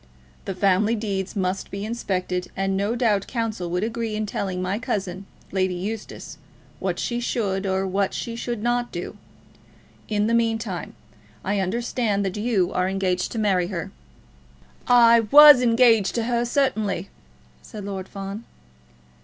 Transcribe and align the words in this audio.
The 0.45 0.55
family 0.55 0.95
deeds 0.95 1.35
must 1.35 1.69
be 1.69 1.85
inspected, 1.85 2.47
and 2.57 2.75
no 2.75 2.95
doubt 2.95 3.27
counsel 3.27 3.69
would 3.69 3.83
agree 3.83 4.15
in 4.15 4.25
telling 4.25 4.59
my 4.59 4.79
cousin, 4.79 5.27
Lady 5.51 5.75
Eustace, 5.75 6.39
what 6.79 6.97
she 6.97 7.19
should, 7.19 7.67
or 7.67 7.85
what 7.85 8.11
she 8.11 8.35
should 8.35 8.63
not 8.63 8.91
do. 8.91 9.15
In 10.09 10.25
the 10.25 10.33
meantime, 10.33 10.95
I 11.43 11.59
understand 11.59 12.25
that 12.25 12.35
you 12.35 12.73
are 12.73 12.89
engaged 12.89 13.31
to 13.33 13.37
marry 13.37 13.67
her?" 13.67 13.91
"I 14.87 15.19
was 15.29 15.61
engaged 15.61 16.15
to 16.15 16.23
her, 16.23 16.45
certainly," 16.45 17.09
said 17.61 17.85
Lord 17.85 18.07
Fawn. 18.09 18.43